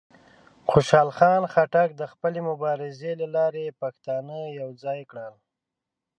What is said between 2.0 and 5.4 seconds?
خپلې مبارزې له لارې پښتانه یوځای کړل.